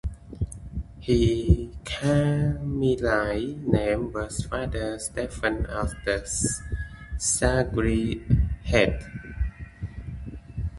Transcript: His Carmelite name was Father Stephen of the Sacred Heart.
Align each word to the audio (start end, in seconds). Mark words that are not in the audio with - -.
His 0.99 1.67
Carmelite 1.85 3.59
name 3.67 4.11
was 4.11 4.43
Father 4.43 4.97
Stephen 4.97 5.67
of 5.67 5.91
the 6.05 6.23
Sacred 7.19 8.23
Heart. 8.65 9.03